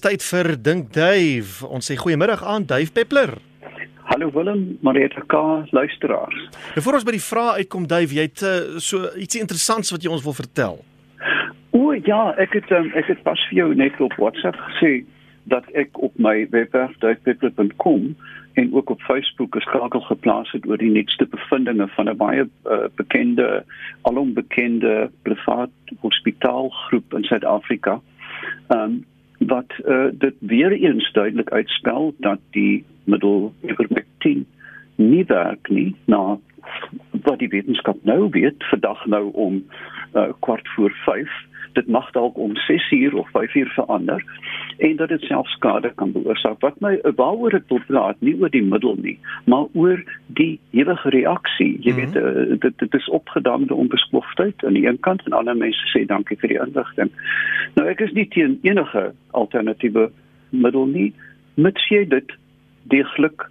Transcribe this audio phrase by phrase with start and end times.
[0.00, 1.66] Tyd vir Dink Dave.
[1.68, 3.34] Ons sê goeiemiddag aan Dave Peppler.
[4.08, 5.34] Hallo Willem, Marieta K,
[5.70, 6.48] luisteraars.
[6.74, 10.10] Voor ons by die vrae uitkom Dave, jy het uh, so ietsie interessants wat jy
[10.10, 10.80] ons wil vertel.
[11.76, 15.02] O ja, ek het um, ek het pas vir jou net op WhatsApp gesê
[15.52, 18.10] dat ek op my webwerf davepeppler.com
[18.60, 22.48] en ook op Facebook 'n skakel geplaas het oor die nuutste bevindinge van 'n baie
[22.48, 23.64] uh, bekende,
[24.02, 25.70] alom bekende privaat
[26.00, 28.00] hospitaalgroep in Suid-Afrika.
[28.68, 29.04] Ehm um,
[29.46, 34.46] wat uh, dit weer eens duidelik uitspel dat die middel ivermectin
[34.94, 36.38] nie werk nie na
[37.10, 39.64] wat die wetenskap nou weet vandag nou om
[40.14, 41.30] uh, kwart voor 5
[41.72, 44.24] dit mag dalk om 6 uur of 5 uur verander
[44.78, 46.60] en dat dit self skade kan veroorsaak.
[46.60, 51.08] Wat my waaroor ek wil praat, nie oor die middel nie, maar oor die ewige
[51.08, 51.76] reaksie.
[51.80, 52.12] Jy mm -hmm.
[52.12, 56.06] weet uh, dit dit is opgedamde onbeskofheid aan die een kant en ander mense sê
[56.06, 57.10] dankie vir die inligting.
[57.74, 60.10] Nou ek is nie teen enige alternatiewe
[60.50, 61.12] middel nie,
[61.54, 62.32] mits jy dit
[62.82, 63.50] deeglik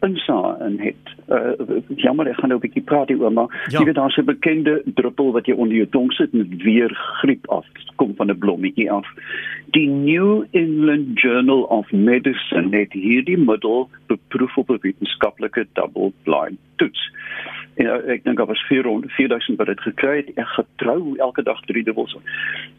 [0.00, 1.14] insa in het.
[1.28, 3.78] Uh jammer ek gaan nou 'n bietjie praat hieroor maar ja.
[3.78, 7.48] jy weet daar's 'n bekende druppel wat jy onder jou tong sit en weer griep
[7.48, 9.06] af kom van 'n blommetjie af.
[9.70, 16.58] Die New England Journal of Medicine het hierdie middel beproef op 'n wetenskaplike double blind
[16.76, 17.12] toets.
[17.74, 20.30] En uh, ek dink daar was 400 4000 wat dit gekry het.
[20.34, 22.16] Ek getrou elke dag 3 dubbels.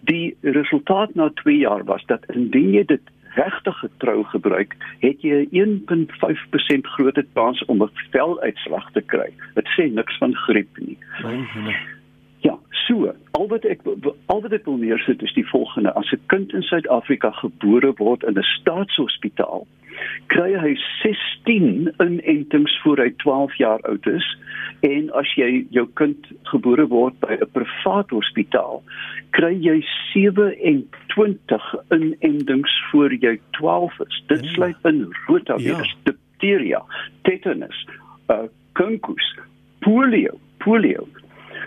[0.00, 3.00] Die resultaat na 2 jaar was dat indien jy dit
[3.34, 9.30] regtig getrou gebruik, het jy 1.5% groter kans om 'n veluitslag te kry.
[9.54, 10.98] Dit sê niks van griep nie.
[12.40, 13.82] Ja, so, al wat ek
[14.26, 18.22] al wat ek wil neersit is die volgende: as 'n kind in Suid-Afrika gebore word
[18.22, 19.66] in 'n staatshospitaal,
[20.32, 24.26] kry hy 16 inentings voor hy 12 jaar oud is
[24.86, 28.82] en as jy jou kind gebore word by 'n privaat hospitaal
[29.36, 29.78] kry jy
[30.12, 34.52] 27 inentings voor jy 12 is dit ja.
[34.52, 35.98] sluit in rotavirus ja.
[36.10, 36.82] diphtheria
[37.28, 37.86] tetanus
[38.30, 39.26] uh, kunkus
[39.84, 41.06] polio polio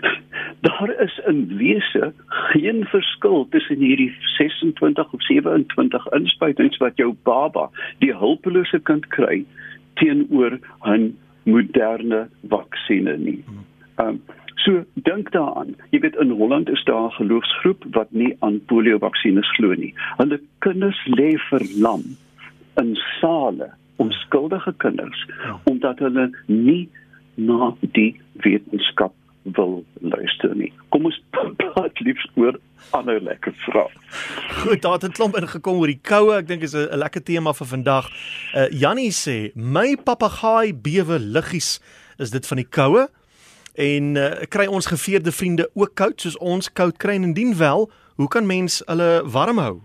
[0.66, 7.70] daar is in wese geen verskil tussen hierdie 26 of 27 inspuitings wat jou baba
[7.98, 9.44] die hulpelose kind kry
[10.00, 11.12] teenoor 'n
[11.44, 13.44] moderne vaksines nie.
[14.00, 14.20] Um,
[14.56, 15.74] so dink daaraan.
[15.90, 19.94] Jy weet in Holland is daar 'n geloofsgroep wat nie aan polio vaksines glo nie.
[20.16, 22.02] Hulle kinders lê verlam
[22.76, 25.60] in sale, onskuldige kinders, ja.
[25.64, 26.88] omdat hulle nie
[27.34, 29.12] na die wetenskap
[29.44, 30.72] wil luister nie.
[30.88, 31.20] Kom ons
[31.60, 32.58] praat liefs oor
[32.96, 33.90] ander lekker vrae.
[34.62, 36.36] Goed, daar het 'n klomp ingekom oor die koue.
[36.36, 38.08] Ek dink is 'n lekker tema vir vandag.
[38.54, 41.80] Uh Jannie sê, "My papegaai bewe liggies.
[42.18, 43.08] Is dit van die koue?"
[43.74, 47.90] En uh kry ons geveerde vriende ook koud soos ons koud kry en indien wel,
[48.14, 49.80] hoe kan mens hulle warm hou?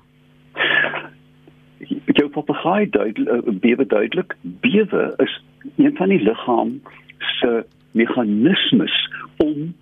[2.06, 4.36] Jou papegaai duidelik uh, bewe duidelik.
[4.42, 5.42] Bewe is
[5.78, 6.82] een van die liggaam
[7.18, 9.09] se meganismes
[9.44, 9.74] om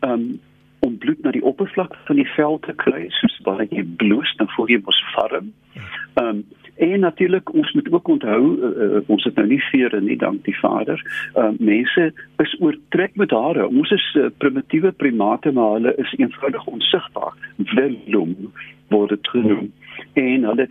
[0.00, 0.40] um,
[0.84, 4.50] om bloed na die oppervlak van die vel te kry soos baie jy bloos dan
[4.56, 5.54] voel jy mos warm.
[5.74, 6.44] Ehm um,
[6.74, 10.40] en natuurlik ons moet ook onthou uh, uh, ons het nou nie vere nie dank
[10.44, 10.98] die Vader.
[11.34, 12.08] Ehm uh, mense
[12.42, 13.68] is oortrek met hare.
[13.68, 17.38] Ons is uh, primitiewe primate maar hulle is eenvoudig onsigbaar.
[17.76, 18.34] Velum
[18.90, 19.70] word dit genoem.
[20.18, 20.66] En hulle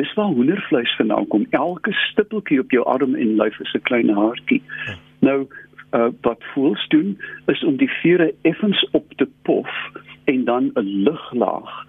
[0.00, 1.46] dis waar hoendervleis vandaan kom.
[1.50, 4.62] Elke stippeltjie op jou arm en lyf is 'n klein haartjie.
[5.20, 5.46] Nou
[5.92, 9.70] uh, wat voels doen is om die vure effens op te pof
[10.24, 11.86] en dan 'n luglaag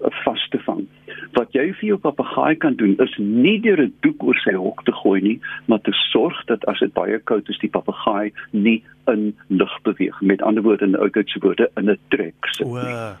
[0.00, 0.86] uh, vas te vang.
[1.32, 4.84] Wat jy vir jou papegaai kan doen is nie deur 'n doek oor sy hok
[4.84, 8.82] te gooi nie, maar te sorg dat as dit baie koud is, die papegaai nie
[9.06, 10.20] in lug beweeg.
[10.20, 12.66] Met ander woorde in oudheidse woorde in 'n trek sit.
[12.66, 13.16] O.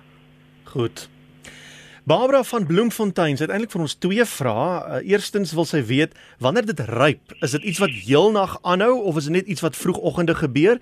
[0.64, 1.10] Goed.
[2.04, 4.70] Barbara van Bloemfontein het eintlik vir ons twee vrae.
[4.82, 9.20] Uh, eerstens wil sy weet wanneer dit ryp, is dit iets wat heelnag aanhou of
[9.20, 10.80] is dit net iets wat vroegoggende gebeur?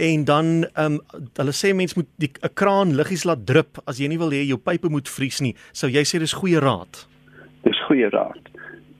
[0.00, 4.00] En dan ehm um, hulle sê mens moet die 'n kraan liggies laat drup as
[4.00, 5.54] jy nie wil hê jou pype moet vries nie.
[5.72, 7.04] Sou jy sê dis goeie raad?
[7.68, 8.48] Dis goeie raad.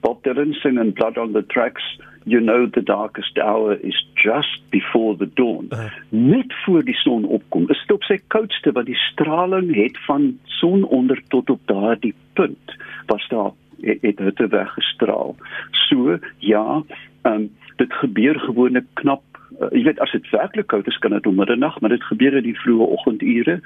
[0.01, 4.69] Bob Dylan sing in Blood on the Tracks you know the darkest hour is just
[4.69, 5.67] before the dawn.
[5.71, 5.89] Uh.
[6.09, 7.69] Net voor die son opkom.
[7.69, 12.13] Is dit op sy koudste wat die straling het van son onder tot op daardie
[12.33, 15.35] punt was daar het, het hitte weggestraal.
[15.71, 16.83] So ja,
[17.23, 19.23] um, dit gebeur gewoonlik knap
[19.59, 22.37] uh, jy weet as dit werklik koud is kan dit om middernag maar dit gebeur
[22.39, 23.59] in die vroeë oggendure.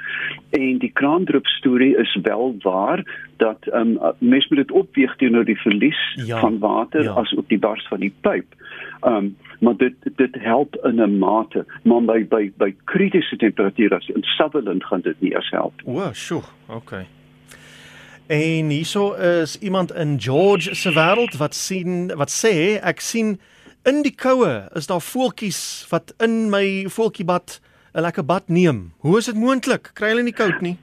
[0.50, 3.04] En die kraandrup storie is wel waar
[3.38, 7.12] dat um, mense moet dit opweeg teenoor die verlies ja, van water ja.
[7.12, 8.56] as ook die bars van die pyp.
[9.02, 14.10] Um, maar dit dit help in 'n mate maar by by by kritiese temperature as
[14.10, 17.06] in Sutherland gaan dit nie as help o sjoe okay
[18.28, 23.40] En hierso is iemand in George se wêreld wat sien wat sê ek sien
[23.86, 27.60] in die koue is daar voeltjies wat in my voeltjiebad
[27.94, 28.92] 'n lekker bad neem.
[28.98, 29.92] Hoe is dit moontlik?
[29.94, 30.78] Kry hulle nie koud nie?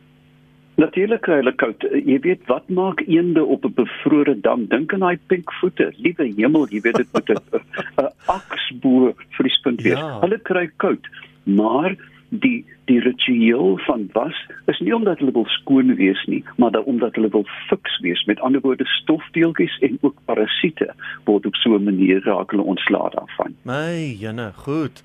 [0.76, 1.84] Natuurlik kry hulle koud.
[2.06, 4.66] Jy weet wat maak eende op 'n bevrore dam?
[4.66, 5.92] Dink aan daai pink voete.
[5.96, 7.38] Liewe hemel, jy weet dit moet 'n
[8.36, 9.98] aksbo vriespunt wees.
[9.98, 10.20] Ja.
[10.20, 11.06] Hulle kry koud.
[11.44, 11.96] Maar
[12.28, 14.36] die die ritueel van was
[14.66, 18.24] is nie omdat hulle wil skoon wees nie, maar dat omdat hulle wil fiks wees.
[18.24, 20.94] Met ander woorde stofdeeltjies en ook parasiete
[21.24, 23.54] word op so 'n manier raak hulle ontslae daarvan.
[23.62, 25.02] My jene, goed.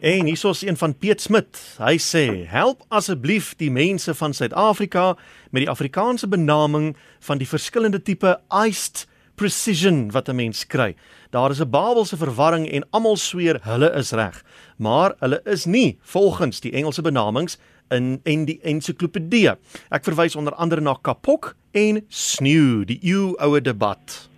[0.00, 1.76] En hier is een van Piet Smit.
[1.78, 5.16] Hy sê: "Help asseblief die mense van Suid-Afrika
[5.50, 10.94] met die Afrikaanse benaming van die verskillende tipe iced precision wat 'n mens kry.
[11.30, 14.44] Daar is 'n Babelse verwarring en almal sweer hulle is reg,
[14.78, 17.58] maar hulle is nie volgens die Engelse benamings
[17.90, 19.50] in en die ensiklopedie.
[19.90, 24.30] Ek verwys onder andere na kapok en sneeu, die eeu oue debat.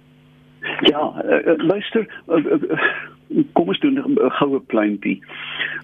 [0.81, 2.81] Ja, uh, luister, uh, uh,
[3.53, 5.21] kom ons doen 'n goue pleintjie.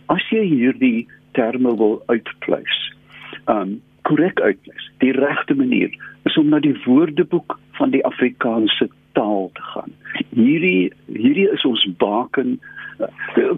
[0.06, 2.94] As jy hierdie terme wil uitpleis,
[3.46, 5.90] um korrek uitpleis, die regte manier
[6.24, 9.92] is om na die woordeboek van die Afrikaanse taal te gaan.
[10.34, 12.58] Hierdie hierdie is ons baken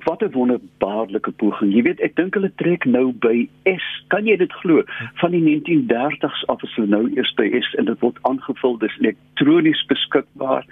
[0.04, 1.74] wat 'n wonderbaarlike poging.
[1.74, 3.86] Jy weet, ek dink hulle trek nou by S.
[4.08, 4.82] Kan jy dit glo?
[5.14, 8.98] Van die 1930s af is hulle nou eers by S en dit word aangevul dis
[9.00, 10.66] elektronies beskikbaar.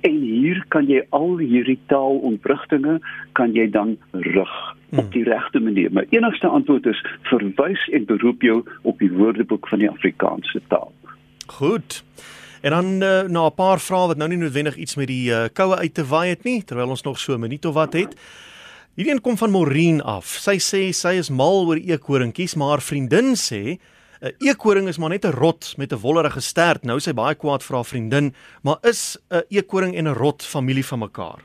[0.00, 3.00] En hier kan jy al hierdie taalontwrigtinge
[3.32, 5.92] kan jy dan rig op die regte manier.
[5.92, 10.92] My enigste antwoord is verwys en beroep jou op die woordeboek van die Afrikaanse taal.
[11.46, 12.04] Goed.
[12.60, 15.44] En dan uh, na 'n paar vrae wat nou nie noodwendig iets met die uh,
[15.52, 18.16] koue uit te waai het nie, terwyl ons nog so 'n minuut of wat het.
[18.94, 20.26] Hierdie een kom van Maureen af.
[20.26, 23.78] Sy sê sy is mal oor eekoringetjies, maar haar vriendin sê
[24.20, 26.84] 'n eekoring is maar net 'n rot met 'n wollerige stert.
[26.84, 30.98] Nou sy baie kwaad haar vriendin, maar is 'n eekoring en 'n rot familie van
[30.98, 31.40] mekaar?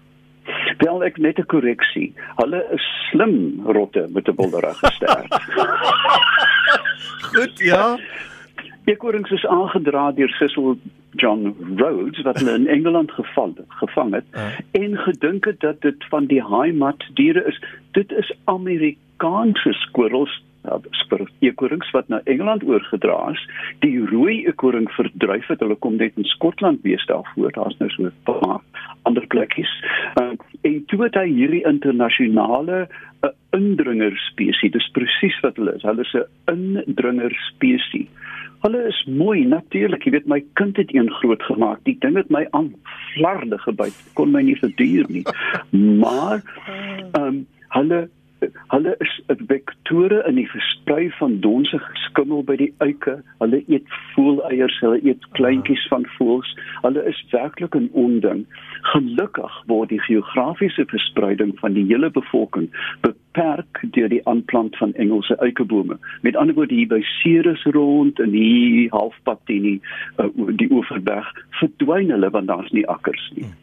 [0.77, 2.13] Wel ek net 'n korreksie.
[2.35, 5.27] Hulle is slim rotte met 'n wollerige stert.
[7.33, 7.97] Goed, ja.
[8.85, 10.77] Eekorings is aangedra deur Cecil
[11.15, 14.47] John Rhodes wat hulle in Engeland geval gevang het uh.
[14.71, 17.61] en gedink het dat dit van die heimat diere is.
[17.91, 20.79] Dit is Amerikaanse squirrels Ja,
[21.39, 23.41] eekorings wat na Engeland oorgedra is,
[23.83, 25.59] die rooi eekoring verdryf het.
[25.59, 27.51] Hulle kom net in Skotland wees daarvoor.
[27.51, 28.61] Daar's nou so 'n paar
[29.03, 29.73] ander plekkies.
[30.21, 30.31] Uh,
[30.61, 34.71] en toe het hy hierdie internasionale 'n uh, indringer spesies.
[34.71, 35.83] Dis presies wat hulle is.
[35.83, 38.07] Hulle is 'n indringer spesies.
[38.63, 40.05] Hulle is mooi natuurlik.
[40.07, 41.81] Jy weet my kind het een groot gemaak.
[41.83, 42.71] Die ding het my aan
[43.13, 43.97] flarde gebyt.
[44.15, 45.25] Kon my nie verduur nie.
[46.03, 46.39] Maar
[47.11, 47.41] ehm um,
[47.73, 47.99] hulle
[48.73, 49.13] hulle is
[49.47, 53.17] vektore in die versprei van donsige skimmel by die uike.
[53.41, 56.51] Hulle eet voeleiers, hulle eet kleintjies van voëls.
[56.85, 58.45] Hulle is werklik 'n onding.
[58.93, 62.69] Gelukkig word die geografiese verspreiding van die hele bevolking
[63.01, 65.97] beperk deur die aanplant van Engelse eikebome.
[66.21, 69.81] Met ander woorde hier by Ceres rond en hier halfpad teen die
[70.17, 73.43] uh, die Oeverberg verdwyn hulle want daar's nie akkers nie.
[73.43, 73.62] Hmm.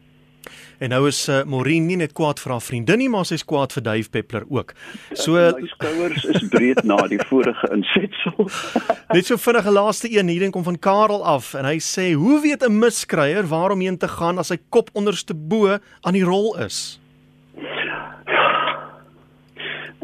[0.81, 3.73] En nou is uh, Maureen nie net kwaad vir haar vriendin nie, maar sy's kwaad
[3.75, 4.71] vir Dave Peppler ook.
[5.13, 8.47] So my skouers is breed na die vorige insetsel.
[9.15, 12.65] net so vinnige laaste een hier kom van Karel af en hy sê: "Hoe weet
[12.65, 16.57] 'n miskryer waar om heen te gaan as sy kop onderste bo aan die rol
[16.57, 16.97] is?"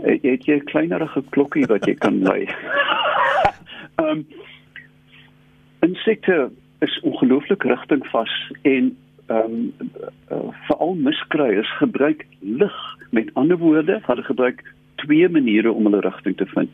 [0.06, 2.46] Jy het 'n kleinerige klokkie wat jy kan lei.
[3.98, 4.25] Ehm um,
[5.82, 6.52] insekte
[6.86, 8.94] is ongelooflik rigtingvas en
[9.28, 9.72] ehm
[10.30, 12.76] um, veral miskryers gebruik lig.
[13.10, 14.64] Met ander woorde, hulle gebruik
[14.96, 16.70] twee maniere om hulle rigting te vind.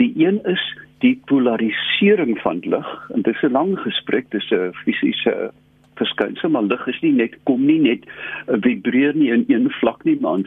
[0.00, 0.64] Die een is
[0.98, 5.50] die polarisering van lig en dit is 'n lang gesprek, dis 'n fisiese
[5.94, 10.04] verskynsel, maar lig is nie net kom nie net uh, vibreer nie in een vlak
[10.04, 10.44] nie, maar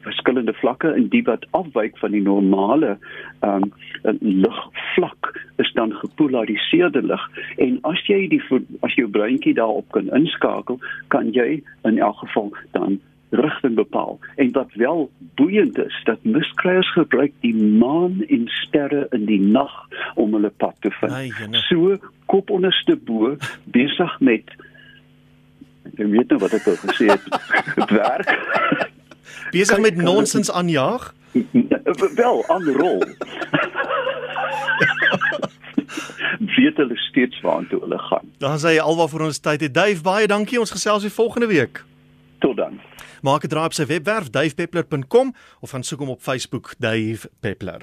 [0.00, 2.96] verskillende vlakke en die wat afwyk van die normale
[3.40, 3.72] ehm um,
[4.20, 5.28] ligvlak
[5.60, 7.24] is dan gepolariseerde lig.
[7.56, 8.42] En as jy die
[8.80, 14.18] as jou breintjie daarop kan inskakel kan jy in elk geval dan rigting bepaal.
[14.36, 19.74] En wat wel boeiend is dat miskryers gebruik die maan en sterre in die nag
[20.14, 21.12] om hulle pad te vind.
[21.12, 21.30] Ai,
[21.68, 24.56] so kop onderste bo besig met
[25.90, 28.90] ek weet nou wat ek al gesê het werk
[29.50, 31.14] Besig met nonsens aanjaag?
[32.20, 33.04] Wel, aan rol.
[36.60, 38.32] weet hulle steeds waartoe hulle gaan.
[38.38, 39.66] Dan sê jy alwaar vir ons tyd.
[39.74, 40.60] Dave, baie dankie.
[40.60, 41.84] Ons gesels weer volgende week.
[42.44, 42.80] Tot dan.
[43.22, 47.82] Maak 'n draai op sy webwerf davepeppler.com of gaan soek hom op Facebook Dave Peppler.